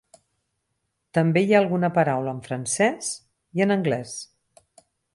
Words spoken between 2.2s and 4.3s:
en francès i en anglès.